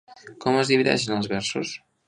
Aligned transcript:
Com 0.45 0.57
es 0.61 0.71
divideixen 0.73 1.17
els 1.19 1.31
versos? 1.35 1.79